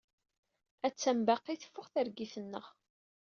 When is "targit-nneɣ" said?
1.93-2.65